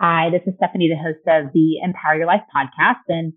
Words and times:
Hi, 0.00 0.30
this 0.30 0.42
is 0.46 0.54
Stephanie, 0.58 0.88
the 0.88 1.02
host 1.02 1.26
of 1.26 1.52
the 1.52 1.78
Empower 1.82 2.14
Your 2.14 2.28
Life 2.28 2.42
podcast. 2.54 3.02
And 3.08 3.32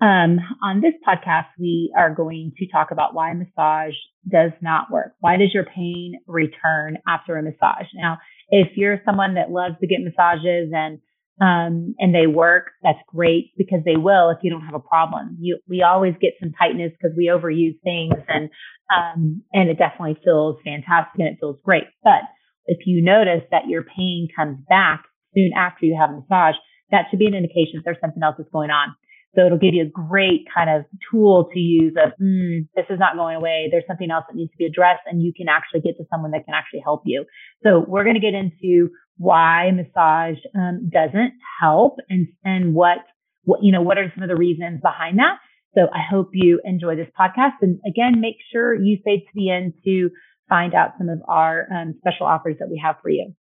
um, 0.00 0.38
on 0.62 0.80
this 0.80 0.94
podcast, 1.04 1.46
we 1.58 1.92
are 1.98 2.14
going 2.14 2.52
to 2.58 2.68
talk 2.68 2.92
about 2.92 3.12
why 3.12 3.32
massage 3.32 3.94
does 4.30 4.52
not 4.62 4.88
work. 4.88 5.14
Why 5.18 5.36
does 5.36 5.52
your 5.52 5.64
pain 5.64 6.20
return 6.28 6.98
after 7.08 7.36
a 7.36 7.42
massage? 7.42 7.86
Now, 7.92 8.18
if 8.50 8.76
you're 8.76 9.00
someone 9.04 9.34
that 9.34 9.50
loves 9.50 9.74
to 9.80 9.88
get 9.88 9.98
massages 9.98 10.70
and 10.72 11.00
um, 11.40 11.96
and 11.98 12.14
they 12.14 12.28
work, 12.28 12.70
that's 12.84 13.02
great 13.08 13.50
because 13.58 13.80
they 13.84 13.96
will 13.96 14.30
if 14.30 14.38
you 14.42 14.50
don't 14.50 14.64
have 14.64 14.74
a 14.74 14.78
problem. 14.78 15.36
You, 15.40 15.58
we 15.68 15.82
always 15.82 16.14
get 16.20 16.34
some 16.40 16.52
tightness 16.52 16.92
because 16.92 17.16
we 17.16 17.32
overuse 17.34 17.80
things 17.82 18.14
and 18.28 18.48
um, 18.94 19.42
and 19.52 19.68
it 19.68 19.76
definitely 19.76 20.20
feels 20.22 20.58
fantastic 20.64 21.18
and 21.18 21.28
it 21.30 21.38
feels 21.40 21.58
great. 21.64 21.88
But 22.04 22.22
if 22.66 22.86
you 22.86 23.02
notice 23.02 23.42
that 23.50 23.66
your 23.66 23.82
pain 23.82 24.28
comes 24.36 24.58
back 24.68 25.02
soon 25.36 25.50
after 25.56 25.84
you 25.84 25.96
have 25.98 26.10
a 26.10 26.14
massage, 26.14 26.56
that 26.90 27.06
should 27.10 27.18
be 27.18 27.26
an 27.26 27.34
indication 27.34 27.76
that 27.76 27.82
there's 27.84 28.00
something 28.00 28.22
else 28.22 28.36
that's 28.38 28.50
going 28.50 28.70
on. 28.70 28.94
So 29.34 29.44
it'll 29.44 29.58
give 29.58 29.74
you 29.74 29.84
a 29.84 29.90
great 29.90 30.46
kind 30.52 30.70
of 30.70 30.86
tool 31.10 31.50
to 31.52 31.58
use 31.58 31.94
of, 32.02 32.12
mm, 32.20 32.66
this 32.74 32.86
is 32.88 32.98
not 32.98 33.16
going 33.16 33.36
away. 33.36 33.68
There's 33.70 33.84
something 33.86 34.10
else 34.10 34.24
that 34.28 34.36
needs 34.36 34.50
to 34.52 34.56
be 34.56 34.64
addressed 34.64 35.02
and 35.04 35.22
you 35.22 35.32
can 35.36 35.46
actually 35.48 35.80
get 35.80 35.98
to 35.98 36.04
someone 36.10 36.30
that 36.30 36.46
can 36.46 36.54
actually 36.54 36.80
help 36.80 37.02
you. 37.04 37.26
So 37.62 37.84
we're 37.86 38.04
going 38.04 38.14
to 38.14 38.20
get 38.20 38.32
into 38.32 38.88
why 39.18 39.70
massage 39.72 40.38
um, 40.54 40.88
doesn't 40.90 41.34
help 41.60 41.96
and, 42.08 42.28
and 42.44 42.74
what, 42.74 42.98
what, 43.44 43.60
you 43.62 43.72
know, 43.72 43.82
what 43.82 43.98
are 43.98 44.10
some 44.14 44.22
of 44.22 44.30
the 44.30 44.36
reasons 44.36 44.80
behind 44.80 45.18
that. 45.18 45.36
So 45.74 45.82
I 45.92 46.00
hope 46.08 46.30
you 46.32 46.60
enjoy 46.64 46.96
this 46.96 47.08
podcast. 47.18 47.60
And 47.60 47.78
again, 47.86 48.20
make 48.20 48.36
sure 48.50 48.74
you 48.74 48.96
stay 49.02 49.18
to 49.18 49.32
the 49.34 49.50
end 49.50 49.74
to 49.84 50.08
find 50.48 50.72
out 50.74 50.92
some 50.96 51.10
of 51.10 51.20
our 51.28 51.66
um, 51.70 51.94
special 51.98 52.24
offers 52.24 52.56
that 52.60 52.70
we 52.70 52.80
have 52.82 52.96
for 53.02 53.10
you. 53.10 53.34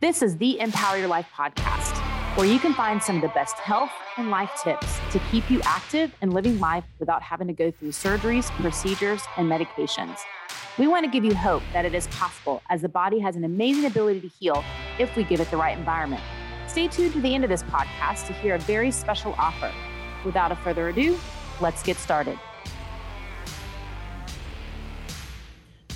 This 0.00 0.22
is 0.22 0.38
the 0.38 0.58
Empower 0.60 0.96
Your 0.96 1.08
Life 1.08 1.26
podcast, 1.36 1.94
where 2.34 2.46
you 2.46 2.58
can 2.58 2.72
find 2.72 3.02
some 3.02 3.16
of 3.16 3.20
the 3.20 3.28
best 3.28 3.56
health 3.56 3.90
and 4.16 4.30
life 4.30 4.50
tips 4.64 4.98
to 5.12 5.20
keep 5.30 5.50
you 5.50 5.60
active 5.66 6.10
and 6.22 6.32
living 6.32 6.58
life 6.58 6.84
without 6.98 7.20
having 7.20 7.46
to 7.48 7.52
go 7.52 7.70
through 7.70 7.90
surgeries, 7.90 8.50
procedures, 8.62 9.20
and 9.36 9.46
medications. 9.46 10.16
We 10.78 10.86
want 10.86 11.04
to 11.04 11.10
give 11.10 11.22
you 11.22 11.34
hope 11.34 11.62
that 11.74 11.84
it 11.84 11.94
is 11.94 12.06
possible, 12.06 12.62
as 12.70 12.80
the 12.80 12.88
body 12.88 13.18
has 13.18 13.36
an 13.36 13.44
amazing 13.44 13.84
ability 13.84 14.22
to 14.22 14.28
heal 14.28 14.64
if 14.98 15.14
we 15.16 15.22
give 15.22 15.38
it 15.38 15.50
the 15.50 15.58
right 15.58 15.76
environment. 15.76 16.22
Stay 16.66 16.88
tuned 16.88 17.12
to 17.12 17.20
the 17.20 17.34
end 17.34 17.44
of 17.44 17.50
this 17.50 17.62
podcast 17.64 18.26
to 18.28 18.32
hear 18.32 18.54
a 18.54 18.58
very 18.60 18.90
special 18.90 19.34
offer. 19.36 19.70
Without 20.24 20.50
a 20.50 20.56
further 20.56 20.88
ado, 20.88 21.18
let's 21.60 21.82
get 21.82 21.98
started. 21.98 22.38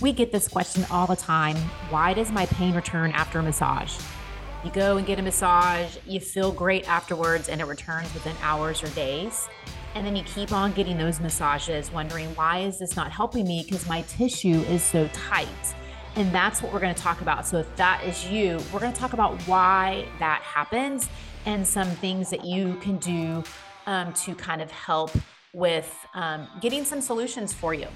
We 0.00 0.12
get 0.12 0.32
this 0.32 0.48
question 0.48 0.84
all 0.90 1.06
the 1.06 1.16
time 1.16 1.56
Why 1.88 2.14
does 2.14 2.30
my 2.30 2.46
pain 2.46 2.74
return 2.74 3.12
after 3.12 3.38
a 3.38 3.42
massage? 3.42 3.96
You 4.64 4.70
go 4.70 4.96
and 4.96 5.06
get 5.06 5.18
a 5.18 5.22
massage, 5.22 5.96
you 6.06 6.20
feel 6.20 6.50
great 6.50 6.88
afterwards, 6.88 7.48
and 7.48 7.60
it 7.60 7.66
returns 7.66 8.12
within 8.14 8.34
hours 8.42 8.82
or 8.82 8.88
days. 8.88 9.46
And 9.94 10.04
then 10.04 10.16
you 10.16 10.24
keep 10.24 10.52
on 10.52 10.72
getting 10.72 10.96
those 10.96 11.20
massages, 11.20 11.92
wondering, 11.92 12.34
why 12.34 12.60
is 12.60 12.78
this 12.78 12.96
not 12.96 13.12
helping 13.12 13.46
me? 13.46 13.62
Because 13.62 13.86
my 13.86 14.02
tissue 14.02 14.60
is 14.62 14.82
so 14.82 15.06
tight. 15.12 15.46
And 16.16 16.32
that's 16.32 16.62
what 16.62 16.72
we're 16.72 16.80
going 16.80 16.94
to 16.94 17.00
talk 17.00 17.20
about. 17.20 17.46
So, 17.46 17.58
if 17.58 17.76
that 17.76 18.02
is 18.04 18.26
you, 18.26 18.58
we're 18.72 18.80
going 18.80 18.92
to 18.92 18.98
talk 18.98 19.12
about 19.12 19.40
why 19.42 20.08
that 20.18 20.40
happens 20.42 21.08
and 21.44 21.66
some 21.66 21.88
things 21.88 22.30
that 22.30 22.44
you 22.44 22.76
can 22.80 22.96
do 22.96 23.44
um, 23.86 24.12
to 24.14 24.34
kind 24.34 24.62
of 24.62 24.70
help 24.70 25.10
with 25.52 25.94
um, 26.14 26.48
getting 26.60 26.84
some 26.84 27.00
solutions 27.00 27.52
for 27.52 27.74
you. 27.74 27.88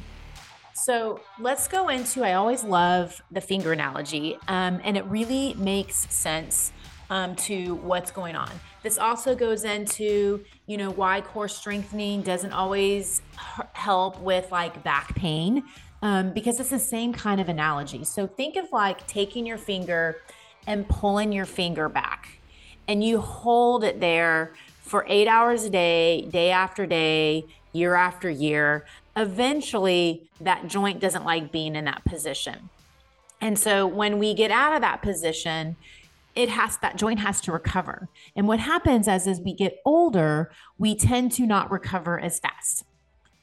So 0.78 1.20
let's 1.40 1.66
go 1.66 1.88
into. 1.88 2.24
I 2.24 2.34
always 2.34 2.62
love 2.62 3.20
the 3.32 3.40
finger 3.40 3.72
analogy, 3.72 4.38
um, 4.46 4.80
and 4.84 4.96
it 4.96 5.04
really 5.06 5.54
makes 5.54 5.96
sense 6.12 6.72
um, 7.10 7.34
to 7.36 7.74
what's 7.76 8.10
going 8.10 8.36
on. 8.36 8.50
This 8.82 8.96
also 8.96 9.34
goes 9.34 9.64
into, 9.64 10.44
you 10.66 10.76
know, 10.76 10.90
why 10.90 11.20
core 11.20 11.48
strengthening 11.48 12.22
doesn't 12.22 12.52
always 12.52 13.22
help 13.72 14.20
with 14.20 14.52
like 14.52 14.82
back 14.84 15.14
pain, 15.16 15.64
um, 16.02 16.32
because 16.32 16.60
it's 16.60 16.70
the 16.70 16.78
same 16.78 17.12
kind 17.12 17.40
of 17.40 17.48
analogy. 17.48 18.04
So 18.04 18.26
think 18.26 18.56
of 18.56 18.70
like 18.70 19.06
taking 19.08 19.46
your 19.46 19.58
finger 19.58 20.22
and 20.66 20.88
pulling 20.88 21.32
your 21.32 21.46
finger 21.46 21.88
back, 21.88 22.38
and 22.86 23.02
you 23.02 23.20
hold 23.20 23.82
it 23.82 23.98
there 24.00 24.54
for 24.80 25.04
eight 25.08 25.26
hours 25.26 25.64
a 25.64 25.70
day, 25.70 26.22
day 26.30 26.50
after 26.50 26.86
day, 26.86 27.46
year 27.72 27.94
after 27.94 28.30
year 28.30 28.86
eventually 29.18 30.28
that 30.40 30.68
joint 30.68 31.00
doesn't 31.00 31.24
like 31.24 31.52
being 31.52 31.76
in 31.76 31.84
that 31.86 32.04
position. 32.04 32.70
And 33.40 33.58
so 33.58 33.86
when 33.86 34.18
we 34.18 34.34
get 34.34 34.50
out 34.50 34.74
of 34.74 34.80
that 34.80 35.02
position, 35.02 35.76
it 36.34 36.48
has 36.48 36.76
that 36.78 36.96
joint 36.96 37.20
has 37.20 37.40
to 37.42 37.52
recover. 37.52 38.08
And 38.36 38.46
what 38.46 38.60
happens 38.60 39.08
as 39.08 39.26
as 39.26 39.40
we 39.40 39.52
get 39.52 39.78
older, 39.84 40.50
we 40.78 40.94
tend 40.94 41.32
to 41.32 41.46
not 41.46 41.70
recover 41.70 42.20
as 42.20 42.38
fast. 42.38 42.84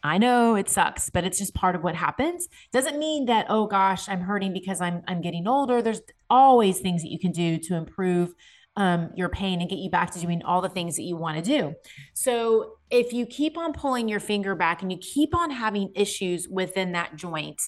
I 0.04 0.18
know 0.18 0.56
it 0.56 0.70
sucks, 0.70 1.10
but 1.10 1.24
it's 1.24 1.40
just 1.40 1.56
part 1.56 1.76
of 1.76 1.84
what 1.84 1.96
happens. 1.96 2.48
Doesn't 2.72 3.00
mean 3.00 3.26
that 3.26 3.48
oh 3.50 3.68
gosh, 3.68 4.08
I'm 4.08 4.22
hurting 4.22 4.54
because 4.54 4.82
I'm 4.82 5.04
I'm 5.08 5.22
getting 5.22 5.48
older. 5.48 5.82
There's 5.82 6.02
always 6.30 6.80
things 6.80 7.02
that 7.02 7.12
you 7.12 7.20
can 7.20 7.32
do 7.32 7.58
to 7.58 7.76
improve 7.76 8.34
um, 8.78 9.12
your 9.16 9.30
pain 9.30 9.62
and 9.62 9.70
get 9.70 9.80
you 9.80 9.90
back 9.90 10.12
to 10.12 10.20
doing 10.20 10.44
all 10.44 10.62
the 10.62 10.70
things 10.70 10.96
that 10.98 11.04
you 11.04 11.16
want 11.16 11.38
to 11.38 11.44
do. 11.44 11.74
So, 12.14 12.78
if 12.92 13.14
you 13.14 13.26
keep 13.26 13.58
on 13.58 13.74
pulling 13.74 14.08
your 14.08 14.20
finger 14.20 14.56
back 14.56 14.82
and 14.82 14.92
you 14.92 14.98
keep 14.98 15.34
on 15.34 15.50
having 15.50 15.92
issues 15.96 16.48
within 16.48 16.92
that 16.92 17.16
joint 17.16 17.62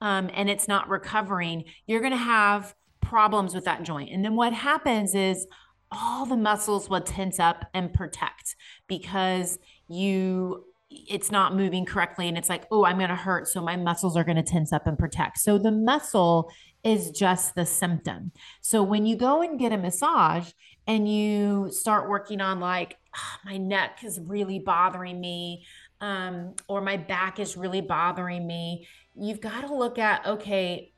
um, 0.00 0.30
and 0.34 0.50
it's 0.50 0.66
not 0.66 0.88
recovering, 0.88 1.64
you're 1.86 2.00
going 2.00 2.12
to 2.12 2.16
have 2.16 2.74
problems 3.00 3.54
with 3.54 3.64
that 3.66 3.82
joint. 3.82 4.10
And 4.10 4.24
then 4.24 4.34
what 4.34 4.52
happens 4.52 5.14
is 5.14 5.46
all 5.92 6.26
the 6.26 6.36
muscles 6.36 6.88
will 6.88 7.00
tense 7.00 7.38
up 7.38 7.64
and 7.72 7.92
protect 7.92 8.56
because 8.88 9.58
you 9.88 10.64
it's 10.90 11.30
not 11.30 11.54
moving 11.54 11.84
correctly 11.84 12.28
and 12.28 12.38
it's 12.38 12.48
like 12.48 12.66
oh 12.70 12.84
i'm 12.84 12.98
going 12.98 13.08
to 13.08 13.16
hurt 13.16 13.48
so 13.48 13.60
my 13.60 13.76
muscles 13.76 14.16
are 14.16 14.24
going 14.24 14.36
to 14.36 14.42
tense 14.42 14.72
up 14.72 14.86
and 14.86 14.98
protect 14.98 15.38
so 15.38 15.58
the 15.58 15.70
muscle 15.70 16.50
is 16.84 17.10
just 17.10 17.54
the 17.54 17.64
symptom. 17.64 18.30
So 18.60 18.82
when 18.82 19.06
you 19.06 19.16
go 19.16 19.42
and 19.42 19.58
get 19.58 19.72
a 19.72 19.78
massage 19.78 20.50
and 20.86 21.10
you 21.10 21.70
start 21.72 22.08
working 22.08 22.40
on 22.40 22.60
like 22.60 22.98
oh, 23.16 23.36
my 23.44 23.56
neck 23.56 24.04
is 24.04 24.20
really 24.20 24.58
bothering 24.58 25.20
me 25.20 25.64
um, 26.00 26.54
or 26.68 26.82
my 26.82 26.98
back 26.98 27.40
is 27.40 27.56
really 27.56 27.80
bothering 27.80 28.46
me, 28.46 28.86
you've 29.14 29.40
got 29.40 29.66
to 29.66 29.74
look 29.74 29.98
at 29.98 30.26
okay, 30.26 30.92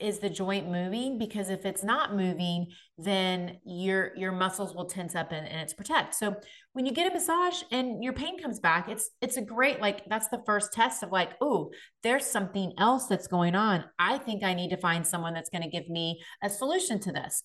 is 0.00 0.18
the 0.18 0.30
joint 0.30 0.68
moving 0.70 1.18
because 1.18 1.50
if 1.50 1.64
it's 1.64 1.84
not 1.84 2.14
moving 2.14 2.66
then 2.98 3.58
your 3.64 4.16
your 4.16 4.32
muscles 4.32 4.74
will 4.74 4.86
tense 4.86 5.14
up 5.14 5.32
and, 5.32 5.46
and 5.46 5.60
it's 5.60 5.72
protect. 5.72 6.14
So 6.14 6.36
when 6.72 6.86
you 6.86 6.92
get 6.92 7.10
a 7.10 7.14
massage 7.14 7.62
and 7.70 8.02
your 8.02 8.12
pain 8.12 8.38
comes 8.38 8.60
back 8.60 8.88
it's 8.88 9.10
it's 9.20 9.36
a 9.36 9.42
great 9.42 9.80
like 9.80 10.04
that's 10.06 10.28
the 10.28 10.42
first 10.46 10.72
test 10.72 11.02
of 11.02 11.10
like 11.10 11.30
oh 11.40 11.70
there's 12.02 12.26
something 12.26 12.72
else 12.78 13.06
that's 13.06 13.26
going 13.26 13.54
on. 13.54 13.84
I 13.98 14.18
think 14.18 14.42
i 14.44 14.54
need 14.54 14.70
to 14.70 14.76
find 14.76 15.06
someone 15.06 15.34
that's 15.34 15.50
going 15.50 15.62
to 15.62 15.68
give 15.68 15.88
me 15.88 16.20
a 16.42 16.50
solution 16.50 17.00
to 17.00 17.12
this. 17.12 17.42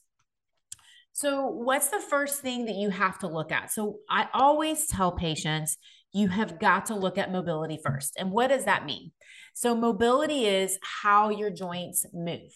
So 1.14 1.48
what's 1.48 1.90
the 1.90 2.02
first 2.02 2.42
thing 2.42 2.66
that 2.66 2.76
you 2.76 2.90
have 2.90 3.20
to 3.20 3.28
look 3.28 3.52
at? 3.52 3.72
So 3.72 3.98
i 4.10 4.28
always 4.34 4.88
tell 4.88 5.12
patients 5.12 5.78
you 6.16 6.30
have 6.30 6.60
got 6.60 6.86
to 6.86 6.96
look 6.96 7.18
at 7.18 7.32
mobility 7.32 7.80
first 7.84 8.16
and 8.18 8.32
what 8.32 8.48
does 8.48 8.66
that 8.66 8.86
mean 8.86 9.12
so, 9.56 9.74
mobility 9.74 10.46
is 10.48 10.78
how 10.82 11.30
your 11.30 11.50
joints 11.50 12.06
move. 12.14 12.52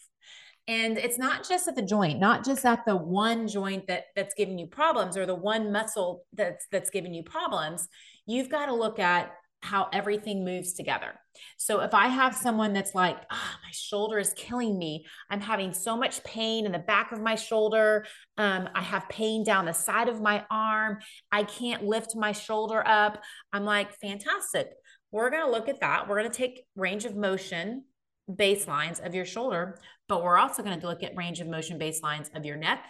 And 0.67 0.97
it's 0.97 1.17
not 1.17 1.47
just 1.47 1.67
at 1.69 1.77
the 1.77 1.81
joint, 1.81 2.19
not 2.19 2.43
just 2.43 2.65
at 2.65 2.85
the 2.85 2.95
one 2.95 3.47
joint 3.47 3.87
that 3.87 4.03
that's 4.17 4.35
giving 4.35 4.59
you 4.59 4.67
problems 4.67 5.15
or 5.15 5.25
the 5.25 5.33
one 5.33 5.71
muscle 5.71 6.25
that's 6.33 6.67
that's 6.71 6.89
giving 6.89 7.13
you 7.13 7.23
problems. 7.23 7.87
You've 8.27 8.49
got 8.49 8.65
to 8.65 8.75
look 8.75 8.99
at 8.99 9.31
how 9.61 9.89
everything 9.91 10.45
moves 10.45 10.73
together. 10.73 11.13
So 11.57 11.81
if 11.81 11.93
I 11.93 12.07
have 12.07 12.35
someone 12.35 12.73
that's 12.73 12.95
like, 12.95 13.17
oh, 13.31 13.51
my 13.63 13.71
shoulder 13.71 14.17
is 14.17 14.33
killing 14.33 14.77
me. 14.77 15.05
I'm 15.29 15.41
having 15.41 15.73
so 15.73 15.97
much 15.97 16.23
pain 16.23 16.65
in 16.65 16.71
the 16.71 16.79
back 16.79 17.11
of 17.11 17.21
my 17.21 17.35
shoulder. 17.35 18.05
Um, 18.37 18.69
I 18.73 18.81
have 18.81 19.09
pain 19.09 19.43
down 19.43 19.65
the 19.65 19.73
side 19.73 20.09
of 20.09 20.21
my 20.21 20.45
arm. 20.49 20.99
I 21.31 21.43
can't 21.43 21.83
lift 21.83 22.15
my 22.15 22.31
shoulder 22.31 22.85
up. 22.87 23.21
I'm 23.51 23.65
like, 23.65 23.93
fantastic. 23.99 24.69
We're 25.11 25.29
going 25.29 25.45
to 25.45 25.51
look 25.51 25.69
at 25.69 25.81
that. 25.81 26.07
We're 26.07 26.19
going 26.19 26.31
to 26.31 26.37
take 26.37 26.65
range 26.75 27.05
of 27.05 27.15
motion 27.15 27.83
baselines 28.29 29.03
of 29.03 29.15
your 29.15 29.25
shoulder, 29.25 29.79
but 30.07 30.23
we're 30.23 30.37
also 30.37 30.61
going 30.61 30.79
to 30.79 30.87
look 30.87 31.03
at 31.03 31.17
range 31.17 31.41
of 31.41 31.47
motion 31.47 31.79
baselines 31.79 32.33
of 32.35 32.45
your 32.45 32.57
neck 32.57 32.85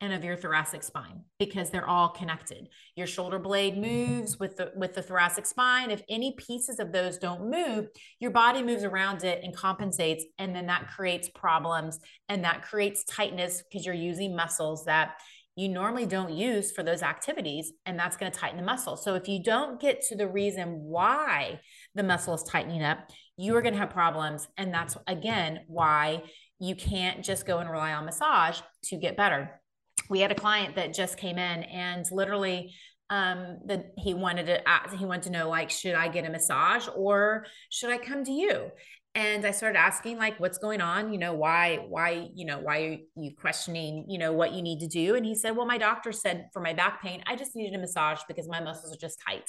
and 0.00 0.12
of 0.12 0.22
your 0.22 0.36
thoracic 0.36 0.82
spine 0.82 1.22
because 1.38 1.70
they're 1.70 1.88
all 1.88 2.10
connected. 2.10 2.68
Your 2.96 3.06
shoulder 3.06 3.38
blade 3.38 3.74
mm-hmm. 3.74 4.12
moves 4.12 4.38
with 4.38 4.56
the 4.56 4.72
with 4.76 4.94
the 4.94 5.02
thoracic 5.02 5.46
spine. 5.46 5.90
If 5.90 6.02
any 6.08 6.34
pieces 6.38 6.78
of 6.78 6.92
those 6.92 7.18
don't 7.18 7.50
move, 7.50 7.88
your 8.20 8.30
body 8.30 8.62
moves 8.62 8.84
around 8.84 9.24
it 9.24 9.42
and 9.42 9.56
compensates 9.56 10.24
and 10.38 10.54
then 10.54 10.66
that 10.66 10.88
creates 10.88 11.28
problems 11.30 11.98
and 12.28 12.44
that 12.44 12.62
creates 12.62 13.04
tightness 13.04 13.62
because 13.62 13.86
you're 13.86 13.94
using 13.94 14.36
muscles 14.36 14.84
that 14.84 15.14
you 15.58 15.70
normally 15.70 16.04
don't 16.04 16.34
use 16.34 16.70
for 16.70 16.82
those 16.82 17.02
activities, 17.02 17.72
and 17.86 17.98
that's 17.98 18.18
going 18.18 18.30
to 18.30 18.38
tighten 18.38 18.58
the 18.58 18.62
muscle. 18.62 18.94
So, 18.94 19.14
if 19.14 19.26
you 19.26 19.42
don't 19.42 19.80
get 19.80 20.02
to 20.08 20.14
the 20.14 20.28
reason 20.28 20.82
why 20.82 21.60
the 21.94 22.02
muscle 22.02 22.34
is 22.34 22.42
tightening 22.42 22.82
up, 22.82 23.10
you 23.38 23.54
are 23.54 23.56
mm-hmm. 23.56 23.64
going 23.64 23.74
to 23.74 23.80
have 23.80 23.90
problems. 23.90 24.48
And 24.58 24.72
that's 24.72 24.98
again 25.06 25.60
why 25.66 26.24
you 26.58 26.76
can't 26.76 27.24
just 27.24 27.46
go 27.46 27.58
and 27.58 27.70
rely 27.70 27.94
on 27.94 28.04
massage 28.04 28.60
to 28.84 28.96
get 28.96 29.16
better. 29.16 29.60
We 30.08 30.20
had 30.20 30.32
a 30.32 30.34
client 30.34 30.76
that 30.76 30.94
just 30.94 31.16
came 31.16 31.38
in 31.38 31.62
and 31.64 32.04
literally 32.10 32.74
um 33.08 33.58
that 33.66 33.92
he 33.96 34.14
wanted 34.14 34.46
to 34.46 34.68
ask, 34.68 34.94
he 34.94 35.04
wanted 35.04 35.24
to 35.24 35.30
know 35.30 35.48
like 35.48 35.70
should 35.70 35.94
I 35.94 36.08
get 36.08 36.26
a 36.26 36.30
massage 36.30 36.88
or 36.94 37.46
should 37.70 37.90
I 37.90 37.98
come 37.98 38.24
to 38.24 38.32
you? 38.32 38.70
And 39.14 39.46
i 39.46 39.50
started 39.50 39.78
asking 39.78 40.18
like 40.18 40.38
what's 40.38 40.58
going 40.58 40.80
on? 40.80 41.12
You 41.12 41.18
know 41.18 41.32
why 41.32 41.76
why 41.88 42.28
you 42.34 42.44
know 42.44 42.58
why 42.58 42.82
are 42.82 42.96
you 43.16 43.30
questioning 43.40 44.06
you 44.08 44.18
know 44.18 44.32
what 44.32 44.52
you 44.52 44.62
need 44.62 44.80
to 44.80 44.88
do? 44.88 45.14
And 45.14 45.24
he 45.24 45.34
said 45.34 45.56
well 45.56 45.66
my 45.66 45.78
doctor 45.78 46.12
said 46.12 46.48
for 46.52 46.60
my 46.60 46.72
back 46.72 47.00
pain 47.02 47.22
i 47.26 47.36
just 47.36 47.54
needed 47.56 47.74
a 47.74 47.80
massage 47.80 48.20
because 48.28 48.48
my 48.48 48.60
muscles 48.60 48.92
are 48.92 48.98
just 48.98 49.20
tight. 49.26 49.48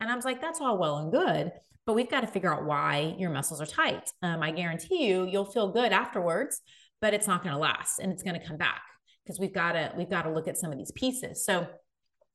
And 0.00 0.10
i 0.10 0.14
was 0.16 0.24
like 0.24 0.40
that's 0.40 0.60
all 0.60 0.78
well 0.78 0.98
and 0.98 1.12
good 1.12 1.52
but 1.84 1.94
we've 1.94 2.10
got 2.10 2.20
to 2.20 2.28
figure 2.28 2.54
out 2.54 2.64
why 2.64 3.16
your 3.18 3.30
muscles 3.30 3.60
are 3.60 3.66
tight. 3.66 4.08
Um, 4.22 4.42
i 4.42 4.52
guarantee 4.52 5.08
you 5.08 5.26
you'll 5.26 5.50
feel 5.50 5.72
good 5.72 5.92
afterwards 5.92 6.60
but 7.00 7.14
it's 7.14 7.26
not 7.26 7.42
going 7.42 7.54
to 7.54 7.60
last 7.60 7.98
and 7.98 8.12
it's 8.12 8.22
going 8.22 8.40
to 8.40 8.46
come 8.46 8.56
back 8.56 8.82
because 9.24 9.38
we've 9.38 9.54
got 9.54 9.72
to 9.72 9.92
we've 9.96 10.10
got 10.10 10.22
to 10.22 10.30
look 10.30 10.48
at 10.48 10.58
some 10.58 10.72
of 10.72 10.78
these 10.78 10.92
pieces. 10.92 11.44
So 11.44 11.66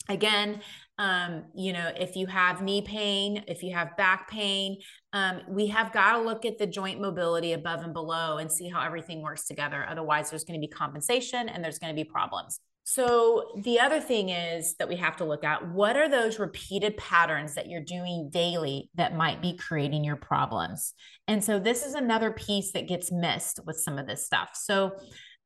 again 0.10 0.62
um, 1.00 1.44
you 1.54 1.74
know 1.74 1.92
if 1.98 2.16
you 2.16 2.28
have 2.28 2.62
knee 2.62 2.82
pain 2.82 3.44
if 3.48 3.62
you 3.62 3.74
have 3.74 3.96
back 3.98 4.30
pain 4.30 4.78
um, 5.12 5.42
we 5.50 5.68
have 5.68 5.92
got 5.92 6.14
to 6.14 6.22
look 6.22 6.46
at 6.46 6.58
the 6.58 6.66
joint 6.66 7.02
mobility 7.02 7.54
above 7.54 7.82
and 7.82 7.94
below 7.94 8.38
and 8.38 8.52
see 8.52 8.70
how 8.70 8.82
everything 8.82 9.22
works 9.22 9.46
together. 9.46 9.86
Otherwise 9.90 10.30
there's 10.30 10.44
going 10.44 10.60
to 10.60 10.66
be 10.66 10.72
compensation 10.72 11.50
and 11.50 11.64
there's 11.64 11.80
going 11.80 11.94
to 11.94 11.96
be 11.96 12.08
problems. 12.08 12.60
So 12.90 13.52
the 13.64 13.82
other 13.82 14.00
thing 14.00 14.30
is 14.30 14.76
that 14.76 14.88
we 14.88 14.96
have 14.96 15.18
to 15.18 15.26
look 15.26 15.44
at 15.44 15.68
what 15.72 15.98
are 15.98 16.08
those 16.08 16.40
repeated 16.40 16.96
patterns 16.96 17.56
that 17.56 17.68
you're 17.68 17.82
doing 17.82 18.30
daily 18.32 18.90
that 18.96 19.14
might 19.14 19.42
be 19.42 19.58
creating 19.58 20.06
your 20.06 20.16
problems? 20.16 20.94
And 21.28 21.44
so 21.44 21.60
this 21.60 21.86
is 21.86 21.96
another 21.96 22.32
piece 22.32 22.72
that 22.72 22.88
gets 22.88 23.12
missed 23.12 23.60
with 23.66 23.76
some 23.76 23.98
of 23.98 24.08
this 24.08 24.26
stuff. 24.26 24.52
So 24.54 24.94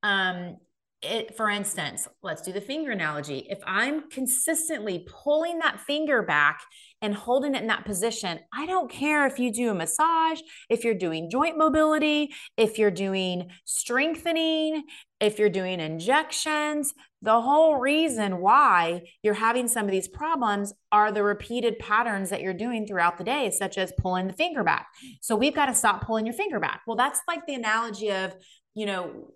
um, 0.04 0.58
it, 1.02 1.36
for 1.36 1.50
instance, 1.50 2.08
let's 2.22 2.44
do 2.44 2.52
the 2.52 2.62
finger 2.62 2.92
analogy. 2.92 3.48
If 3.50 3.60
I'm 3.66 4.10
consistently 4.10 5.08
pulling 5.08 5.58
that 5.60 5.80
finger 5.80 6.22
back 6.22 6.62
and 7.02 7.16
holding 7.16 7.56
it 7.56 7.62
in 7.62 7.68
that 7.68 7.86
position, 7.86 8.40
I 8.54 8.68
don't 8.68 8.90
care 8.90 9.26
if 9.26 9.40
you 9.40 9.52
do 9.52 9.72
a 9.72 9.74
massage, 9.74 10.42
if 10.70 10.84
you're 10.84 10.94
doing 10.94 11.32
joint 11.32 11.58
mobility, 11.58 12.34
if 12.56 12.78
you're 12.78 12.92
doing 12.92 13.50
strengthening, 13.66 14.84
if 15.20 15.40
you're 15.40 15.50
doing 15.50 15.80
injections. 15.80 16.94
The 17.24 17.42
whole 17.42 17.78
reason 17.78 18.38
why 18.38 19.02
you're 19.24 19.34
having 19.34 19.68
some 19.68 19.86
of 19.86 19.92
these 19.92 20.08
problems 20.08 20.72
are 20.92 21.12
the 21.12 21.24
repeated 21.24 21.80
patterns 21.80 22.30
that 22.30 22.42
you're 22.42 22.54
doing 22.54 22.86
throughout 22.86 23.18
the 23.18 23.24
day, 23.24 23.50
such 23.50 23.80
as 23.80 23.92
pulling 24.00 24.28
the 24.28 24.34
finger 24.34 24.64
back. 24.64 24.88
So 25.22 25.36
we've 25.36 25.56
got 25.56 25.66
to 25.66 25.74
stop 25.74 26.06
pulling 26.06 26.28
your 26.28 26.36
finger 26.36 26.60
back. 26.60 26.82
Well, 26.86 26.96
that's 26.96 27.22
like 27.28 27.48
the 27.48 27.56
analogy 27.56 28.12
of, 28.12 28.36
you 28.76 28.86
know, 28.86 29.32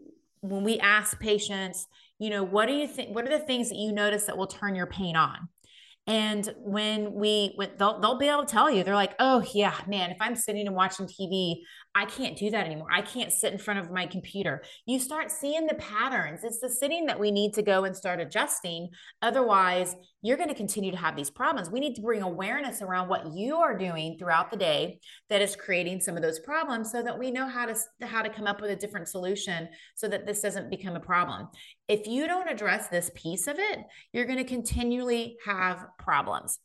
when 0.50 0.64
we 0.64 0.80
ask 0.80 1.20
patients, 1.20 1.88
you 2.20 2.30
know, 2.30 2.44
what 2.44 2.68
do 2.68 2.74
you 2.74 2.88
think? 2.88 3.14
What 3.14 3.26
are 3.26 3.38
the 3.38 3.46
things 3.46 3.70
that 3.70 3.78
you 3.78 3.92
notice 3.92 4.26
that 4.26 4.38
will 4.38 4.48
turn 4.48 4.76
your 4.76 4.88
pain 4.88 5.16
on? 5.16 5.50
And 6.08 6.48
when 6.58 7.14
we, 7.14 7.54
when 7.56 7.72
they'll, 7.78 8.00
they'll 8.00 8.20
be 8.20 8.30
able 8.30 8.46
to 8.46 8.52
tell 8.52 8.70
you, 8.70 8.84
they're 8.84 8.94
like, 8.94 9.16
oh, 9.20 9.44
yeah, 9.54 9.74
man, 9.88 10.12
if 10.12 10.18
I'm 10.20 10.36
sitting 10.36 10.68
and 10.68 10.76
watching 10.76 11.08
TV, 11.08 11.62
I 11.98 12.04
can't 12.04 12.36
do 12.36 12.50
that 12.50 12.66
anymore. 12.66 12.90
I 12.92 13.02
can't 13.02 13.32
sit 13.32 13.54
in 13.54 13.58
front 13.58 13.80
of 13.80 13.90
my 13.90 14.06
computer. 14.06 14.64
You 14.86 15.00
start 15.00 15.32
seeing 15.32 15.66
the 15.66 15.76
patterns. 15.76 16.44
It's 16.44 16.60
the 16.60 16.68
sitting 16.68 17.06
that 17.06 17.18
we 17.18 17.32
need 17.32 17.54
to 17.54 17.62
go 17.62 17.86
and 17.86 17.96
start 17.96 18.20
adjusting. 18.20 18.90
Otherwise, 19.22 19.96
you're 20.22 20.36
going 20.36 20.50
to 20.50 20.56
continue 20.56 20.92
to 20.92 20.98
have 20.98 21.16
these 21.16 21.30
problems. 21.30 21.70
We 21.70 21.80
need 21.80 21.96
to 21.96 22.02
bring 22.02 22.22
awareness 22.22 22.82
around 22.82 23.08
what 23.08 23.34
you 23.34 23.56
are 23.56 23.78
doing 23.78 24.18
throughout 24.20 24.52
the 24.52 24.58
day 24.58 25.00
that 25.30 25.42
is 25.42 25.56
creating 25.56 26.02
some 26.02 26.18
of 26.18 26.22
those 26.22 26.40
problems 26.40 26.92
so 26.92 27.02
that 27.02 27.18
we 27.18 27.32
know 27.32 27.48
how 27.48 27.66
to 27.66 27.76
how 28.02 28.22
to 28.22 28.30
come 28.30 28.46
up 28.46 28.60
with 28.60 28.72
a 28.72 28.76
different 28.76 29.08
solution 29.08 29.70
so 29.96 30.10
that 30.10 30.26
this 30.26 30.42
doesn't 30.42 30.70
become 30.70 30.98
a 30.98 31.00
problem. 31.00 31.48
If 31.88 32.08
you 32.08 32.28
don't 32.28 32.50
address 32.50 32.90
this 32.90 33.10
piece 33.16 33.48
of 33.48 33.58
it, 33.58 33.80
you're 34.12 34.26
going 34.26 34.38
to 34.38 34.44
continually 34.44 35.38
have 35.46 35.86
problems. 35.98 36.60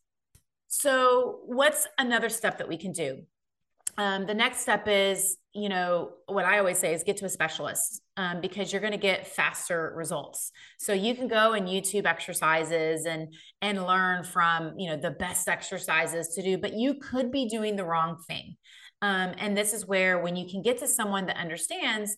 So, 0.67 1.39
what's 1.47 1.87
another 1.99 2.31
step 2.31 2.59
that 2.59 2.69
we 2.69 2.77
can 2.77 2.91
do? 2.91 3.23
Um, 4.01 4.25
the 4.25 4.33
next 4.33 4.61
step 4.61 4.89
is 4.89 5.37
you 5.53 5.69
know 5.69 6.11
what 6.27 6.45
i 6.45 6.59
always 6.59 6.79
say 6.79 6.95
is 6.95 7.03
get 7.05 7.19
to 7.19 7.27
a 7.27 7.29
specialist 7.29 8.01
um, 8.17 8.41
because 8.41 8.73
you're 8.73 8.81
going 8.81 8.93
to 8.93 8.99
get 8.99 9.27
faster 9.27 9.93
results 9.95 10.53
so 10.79 10.93
you 10.93 11.15
can 11.15 11.29
go 11.29 11.53
and 11.53 11.69
youtube 11.69 12.07
exercises 12.07 13.05
and 13.05 13.35
and 13.61 13.85
learn 13.87 14.25
from 14.25 14.73
you 14.79 14.89
know 14.89 14.97
the 14.97 15.11
best 15.11 15.49
exercises 15.49 16.29
to 16.29 16.43
do 16.43 16.57
but 16.57 16.73
you 16.73 16.95
could 16.95 17.31
be 17.31 17.47
doing 17.49 17.77
the 17.77 17.85
wrong 17.85 18.17
thing 18.27 18.57
um, 19.03 19.35
and 19.39 19.57
this 19.57 19.73
is 19.73 19.87
where 19.87 20.19
when 20.19 20.37
you 20.37 20.49
can 20.49 20.63
get 20.63 20.79
to 20.79 20.87
someone 20.87 21.27
that 21.27 21.37
understands 21.37 22.17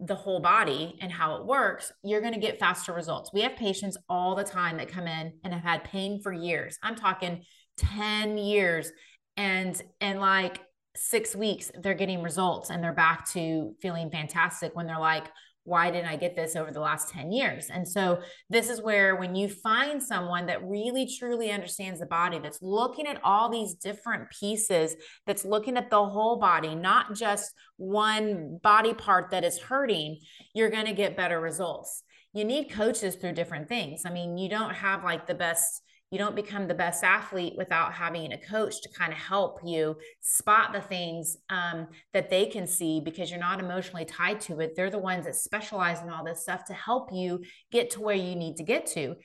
the 0.00 0.14
whole 0.14 0.40
body 0.40 0.98
and 1.00 1.12
how 1.12 1.36
it 1.36 1.46
works, 1.46 1.92
you're 2.02 2.20
going 2.20 2.34
to 2.34 2.40
get 2.40 2.58
faster 2.58 2.92
results. 2.92 3.30
We 3.32 3.42
have 3.42 3.56
patients 3.56 3.96
all 4.08 4.34
the 4.34 4.44
time 4.44 4.76
that 4.78 4.88
come 4.88 5.06
in 5.06 5.32
and 5.44 5.54
have 5.54 5.62
had 5.62 5.84
pain 5.84 6.20
for 6.20 6.32
years. 6.32 6.76
I'm 6.82 6.96
talking 6.96 7.44
10 7.78 8.36
years 8.36 8.90
and 9.36 9.80
and 10.00 10.20
like 10.20 10.60
six 10.94 11.34
weeks 11.34 11.70
they're 11.82 11.94
getting 11.94 12.22
results 12.22 12.68
and 12.70 12.84
they're 12.84 12.92
back 12.92 13.26
to 13.30 13.74
feeling 13.80 14.10
fantastic 14.10 14.74
when 14.74 14.86
they're 14.86 14.98
like 14.98 15.28
why 15.64 15.90
didn't 15.90 16.08
I 16.08 16.16
get 16.16 16.34
this 16.34 16.56
over 16.56 16.72
the 16.72 16.80
last 16.80 17.10
10 17.10 17.30
years? 17.30 17.70
And 17.70 17.86
so, 17.86 18.20
this 18.50 18.68
is 18.68 18.82
where 18.82 19.16
when 19.16 19.34
you 19.34 19.48
find 19.48 20.02
someone 20.02 20.46
that 20.46 20.64
really 20.64 21.06
truly 21.06 21.50
understands 21.52 22.00
the 22.00 22.06
body, 22.06 22.38
that's 22.40 22.60
looking 22.62 23.06
at 23.06 23.20
all 23.22 23.48
these 23.48 23.74
different 23.74 24.28
pieces, 24.30 24.96
that's 25.26 25.44
looking 25.44 25.76
at 25.76 25.90
the 25.90 26.04
whole 26.04 26.36
body, 26.36 26.74
not 26.74 27.14
just 27.14 27.52
one 27.76 28.58
body 28.62 28.92
part 28.92 29.30
that 29.30 29.44
is 29.44 29.58
hurting, 29.58 30.18
you're 30.54 30.70
going 30.70 30.86
to 30.86 30.92
get 30.92 31.16
better 31.16 31.40
results. 31.40 32.02
You 32.32 32.44
need 32.44 32.70
coaches 32.70 33.14
through 33.14 33.34
different 33.34 33.68
things. 33.68 34.02
I 34.04 34.10
mean, 34.10 34.38
you 34.38 34.48
don't 34.48 34.74
have 34.74 35.04
like 35.04 35.26
the 35.26 35.34
best 35.34 35.82
you 36.12 36.18
don't 36.18 36.36
become 36.36 36.68
the 36.68 36.74
best 36.74 37.02
athlete 37.02 37.54
without 37.56 37.94
having 37.94 38.32
a 38.32 38.38
coach 38.38 38.82
to 38.82 38.88
kind 38.90 39.12
of 39.12 39.18
help 39.18 39.60
you 39.64 39.96
spot 40.20 40.74
the 40.74 40.80
things 40.82 41.38
um, 41.48 41.88
that 42.12 42.28
they 42.28 42.44
can 42.44 42.66
see 42.66 43.00
because 43.00 43.30
you're 43.30 43.40
not 43.40 43.60
emotionally 43.60 44.04
tied 44.04 44.38
to 44.42 44.60
it. 44.60 44.74
They're 44.76 44.90
the 44.90 44.98
ones 44.98 45.24
that 45.24 45.36
specialize 45.36 46.02
in 46.02 46.10
all 46.10 46.22
this 46.22 46.42
stuff 46.42 46.66
to 46.66 46.74
help 46.74 47.08
you 47.12 47.42
get 47.72 47.88
to 47.92 48.02
where 48.02 48.14
you 48.14 48.36
need 48.36 48.58
to 48.58 48.62
get 48.62 48.84
to. 48.88 49.16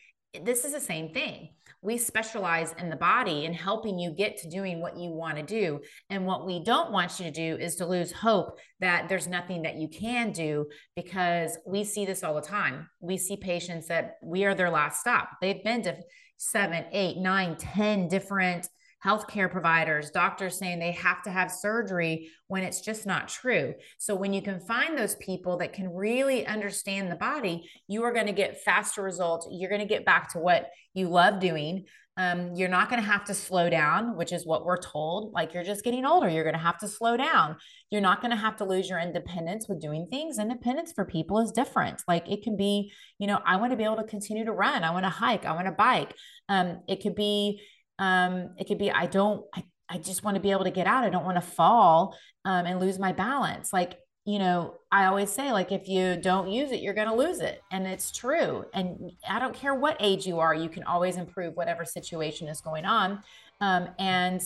This 0.42 0.63
is 0.63 0.72
the 0.72 0.80
same 0.80 1.13
thing. 1.13 1.50
We 1.81 1.98
specialize 1.98 2.74
in 2.80 2.89
the 2.89 2.95
body 2.95 3.45
and 3.45 3.56
helping 3.56 4.00
you 4.00 4.12
get 4.12 4.38
to 4.38 4.50
doing 4.50 4.81
what 4.81 4.98
you 4.98 5.12
want 5.12 5.38
to 5.38 5.44
do. 5.44 5.81
And 6.10 6.25
what 6.25 6.45
we 6.45 6.63
don't 6.63 6.92
want 6.92 7.19
you 7.19 7.25
to 7.25 7.31
do 7.31 7.62
is 7.62 7.75
to 7.75 7.86
lose 7.86 8.13
hope 8.13 8.57
that 8.80 9.10
there's 9.10 9.28
nothing 9.28 9.63
that 9.63 9.75
you 9.75 9.89
can 9.89 10.31
do 10.31 10.68
because 10.95 11.57
we 11.68 11.84
see 11.84 12.06
this 12.06 12.24
all 12.24 12.34
the 12.34 12.41
time. 12.41 12.89
We 13.01 13.17
see 13.17 13.36
patients 13.36 13.88
that 13.88 14.15
we 14.24 14.46
are 14.46 14.56
their 14.56 14.70
last 14.70 15.01
stop. 15.01 15.32
They've 15.41 15.63
been 15.63 15.82
to 15.84 15.98
seven, 16.38 16.86
eight, 16.91 17.17
nine, 17.17 17.56
ten 17.56 18.08
different 18.08 18.67
healthcare 19.06 19.50
providers, 19.50 20.10
doctors 20.10 20.58
saying 20.58 20.79
they 20.79 20.91
have 20.91 21.22
to 21.22 21.29
have 21.29 21.51
surgery 21.51 22.29
when 22.48 22.63
it's 22.63 22.82
just 22.82 23.06
not 23.06 23.27
true. 23.27 23.74
So, 23.98 24.15
when 24.15 24.34
you 24.34 24.41
can 24.41 24.60
find 24.60 24.98
those 24.98 25.15
people 25.15 25.58
that 25.58 25.74
can 25.74 25.94
really 25.94 26.46
understand 26.46 27.12
the 27.12 27.15
body, 27.15 27.70
you 27.88 28.03
are 28.03 28.13
going 28.13 28.25
to 28.25 28.34
get 28.34 28.62
faster 28.62 29.01
results. 29.01 29.48
You're 29.51 29.70
going 29.70 29.82
to 29.82 29.88
get 29.88 30.06
back 30.06 30.32
to 30.34 30.39
what 30.39 30.70
you 30.94 31.10
love 31.10 31.39
doing. 31.39 31.86
Um, 32.17 32.55
you're 32.55 32.67
not 32.67 32.89
going 32.89 33.01
to 33.01 33.07
have 33.07 33.25
to 33.25 33.33
slow 33.36 33.69
down, 33.69 34.17
which 34.17 34.33
is 34.33 34.45
what 34.45 34.65
we're 34.65 34.81
told. 34.81 35.33
Like 35.33 35.53
you're 35.53 35.63
just 35.63 35.83
getting 35.83 36.03
older, 36.03 36.27
you're 36.27 36.43
going 36.43 36.55
to 36.55 36.59
have 36.59 36.79
to 36.79 36.88
slow 36.88 37.15
down. 37.15 37.57
You're 37.91 38.01
not 38.01 38.21
going 38.21 38.31
to 38.31 38.38
have 38.38 38.55
to 38.57 38.65
lose 38.65 38.89
your 38.89 39.00
independence 39.00 39.67
with 39.69 39.79
doing 39.79 40.07
things. 40.09 40.39
Independence 40.39 40.91
for 40.93 41.05
people 41.05 41.39
is 41.39 41.51
different. 41.51 42.01
Like 42.07 42.27
it 42.27 42.43
can 42.43 42.57
be, 42.57 42.91
you 43.19 43.27
know, 43.27 43.39
I 43.45 43.57
want 43.57 43.71
to 43.71 43.77
be 43.77 43.83
able 43.83 43.97
to 43.97 44.03
continue 44.03 44.45
to 44.45 44.51
run. 44.51 44.83
I 44.83 44.91
want 44.91 45.05
to 45.05 45.09
hike. 45.09 45.45
I 45.45 45.53
want 45.53 45.67
to 45.67 45.71
bike. 45.71 46.15
Um, 46.50 46.81
it 46.88 47.03
could 47.03 47.15
be, 47.15 47.62
um, 48.00 48.55
it 48.57 48.67
could 48.67 48.79
be, 48.79 48.91
I 48.91 49.05
don't, 49.05 49.45
I, 49.55 49.63
I 49.88 49.97
just 50.00 50.24
want 50.24 50.36
to 50.36 50.41
be 50.41 50.51
able 50.51 50.65
to 50.65 50.71
get 50.71 50.88
out. 50.88 51.03
I 51.03 51.09
don't 51.09 51.24
want 51.24 51.38
to 51.38 51.41
fall 51.41 52.17
um, 52.45 52.65
and 52.65 52.79
lose 52.79 52.97
my 53.00 53.12
balance. 53.12 53.71
Like 53.71 53.97
you 54.27 54.39
know, 54.39 54.74
I 54.91 55.05
always 55.05 55.31
say, 55.31 55.53
like, 55.53 55.72
if 55.72 55.88
you 55.88 56.17
don't 56.17 56.51
use 56.51 56.74
it, 56.74 56.81
you're 56.81 56.93
going 56.93 57.07
to 57.07 57.15
lose 57.15 57.39
it. 57.39 57.63
And 57.72 57.88
it's 57.88 58.12
true. 58.12 58.65
And 58.74 59.13
I 59.27 59.39
don't 59.39 59.55
care 59.55 59.74
what 59.74 59.96
age 60.01 60.27
you 60.27 60.41
are, 60.41 60.53
you 60.53 60.67
can 60.67 60.84
always 60.84 61.15
improve 61.15 61.55
whatever 61.55 61.86
situation 61.86 62.50
is 62.50 62.60
going 62.60 62.84
on 62.84 63.24
um, 63.62 63.88
and 63.98 64.41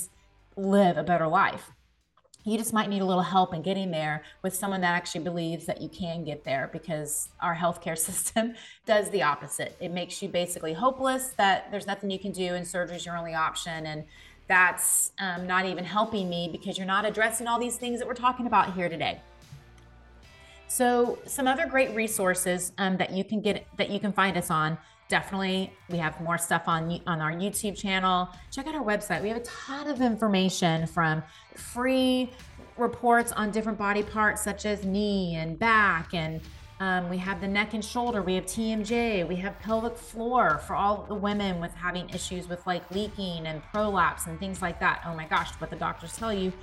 live 0.55 0.97
a 0.97 1.03
better 1.03 1.27
life. 1.27 1.71
You 2.43 2.59
just 2.59 2.73
might 2.73 2.89
need 2.89 3.01
a 3.01 3.05
little 3.05 3.23
help 3.23 3.55
in 3.55 3.63
getting 3.63 3.89
there 3.89 4.21
with 4.43 4.53
someone 4.53 4.81
that 4.81 4.93
actually 4.93 5.23
believes 5.23 5.65
that 5.65 5.81
you 5.81 5.89
can 5.89 6.23
get 6.23 6.43
there 6.43 6.69
because 6.71 7.29
our 7.41 7.55
healthcare 7.55 7.97
system 8.09 8.53
does 8.85 9.09
the 9.09 9.23
opposite. 9.23 9.75
It 9.79 9.89
makes 9.89 10.21
you 10.21 10.29
basically 10.29 10.73
hopeless 10.73 11.29
that 11.39 11.71
there's 11.71 11.87
nothing 11.87 12.11
you 12.11 12.19
can 12.19 12.33
do 12.33 12.53
and 12.53 12.67
surgery 12.67 12.97
is 12.97 13.05
your 13.07 13.17
only 13.17 13.33
option. 13.33 13.87
And 13.87 14.03
that's 14.47 15.11
um, 15.17 15.47
not 15.47 15.65
even 15.65 15.85
helping 15.85 16.29
me 16.29 16.49
because 16.51 16.77
you're 16.77 16.85
not 16.85 17.03
addressing 17.03 17.47
all 17.47 17.59
these 17.59 17.77
things 17.77 17.97
that 17.97 18.07
we're 18.07 18.13
talking 18.13 18.45
about 18.45 18.75
here 18.75 18.87
today. 18.87 19.19
So, 20.71 21.19
some 21.25 21.49
other 21.49 21.65
great 21.65 21.93
resources 21.93 22.71
um, 22.77 22.95
that 22.95 23.11
you 23.11 23.25
can 23.25 23.41
get 23.41 23.67
that 23.75 23.89
you 23.89 23.99
can 23.99 24.13
find 24.13 24.37
us 24.37 24.49
on. 24.49 24.77
Definitely, 25.09 25.73
we 25.89 25.97
have 25.97 26.21
more 26.21 26.37
stuff 26.37 26.63
on 26.65 27.01
on 27.05 27.19
our 27.19 27.33
YouTube 27.33 27.77
channel. 27.77 28.29
Check 28.51 28.67
out 28.67 28.75
our 28.75 28.83
website. 28.83 29.21
We 29.21 29.27
have 29.27 29.39
a 29.39 29.43
ton 29.43 29.89
of 29.89 29.99
information 29.99 30.87
from 30.87 31.23
free 31.55 32.31
reports 32.77 33.33
on 33.33 33.51
different 33.51 33.77
body 33.77 34.01
parts 34.01 34.41
such 34.41 34.65
as 34.65 34.85
knee 34.85 35.35
and 35.35 35.59
back 35.59 36.13
and 36.13 36.39
um, 36.79 37.09
we 37.09 37.17
have 37.17 37.41
the 37.41 37.49
neck 37.49 37.73
and 37.73 37.83
shoulder. 37.83 38.21
We 38.21 38.35
have 38.35 38.45
TMJ. 38.45 39.27
We 39.27 39.35
have 39.35 39.59
pelvic 39.59 39.97
floor 39.97 40.61
for 40.65 40.77
all 40.77 41.05
the 41.05 41.15
women 41.15 41.59
with 41.59 41.73
having 41.73 42.09
issues 42.11 42.47
with 42.47 42.65
like 42.65 42.89
leaking 42.91 43.45
and 43.45 43.61
prolapse 43.73 44.25
and 44.27 44.39
things 44.39 44.61
like 44.61 44.79
that. 44.79 45.01
Oh 45.05 45.13
my 45.15 45.25
gosh, 45.27 45.51
what 45.59 45.69
the 45.69 45.75
doctors 45.75 46.15
tell 46.15 46.33
you 46.33 46.53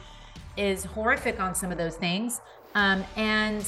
is 0.56 0.84
horrific 0.84 1.38
on 1.40 1.54
some 1.54 1.70
of 1.70 1.76
those 1.76 1.96
things. 1.96 2.40
Um, 2.74 3.04
and 3.16 3.64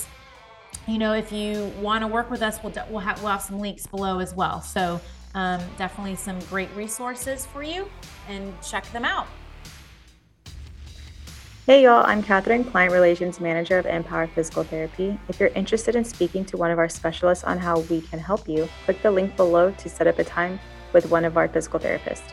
you 0.86 0.98
know, 0.98 1.12
if 1.12 1.32
you 1.32 1.72
want 1.80 2.02
to 2.02 2.08
work 2.08 2.30
with 2.30 2.42
us, 2.42 2.62
we'll, 2.62 2.72
we'll, 2.90 3.00
have, 3.00 3.22
we'll 3.22 3.32
have 3.32 3.42
some 3.42 3.58
links 3.58 3.86
below 3.86 4.18
as 4.18 4.34
well. 4.34 4.60
So 4.60 5.00
um, 5.34 5.60
definitely 5.78 6.16
some 6.16 6.38
great 6.50 6.70
resources 6.74 7.46
for 7.46 7.62
you 7.62 7.88
and 8.28 8.52
check 8.62 8.90
them 8.92 9.04
out. 9.04 9.26
Hey 11.66 11.84
y'all, 11.84 12.04
I'm 12.04 12.22
Catherine, 12.22 12.64
Client 12.64 12.92
Relations 12.92 13.38
Manager 13.38 13.78
of 13.78 13.84
mPower 13.84 14.28
Physical 14.30 14.64
Therapy. 14.64 15.16
If 15.28 15.38
you're 15.38 15.50
interested 15.50 15.94
in 15.94 16.04
speaking 16.04 16.44
to 16.46 16.56
one 16.56 16.72
of 16.72 16.78
our 16.78 16.88
specialists 16.88 17.44
on 17.44 17.58
how 17.58 17.80
we 17.80 18.00
can 18.00 18.18
help 18.18 18.48
you, 18.48 18.68
click 18.84 19.00
the 19.02 19.10
link 19.10 19.36
below 19.36 19.70
to 19.70 19.88
set 19.88 20.08
up 20.08 20.18
a 20.18 20.24
time 20.24 20.58
with 20.92 21.10
one 21.10 21.24
of 21.24 21.36
our 21.36 21.46
physical 21.46 21.78
therapists. 21.78 22.32